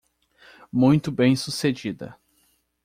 Muito 0.71 1.11
bem 1.11 1.35
sucedida. 1.35 2.17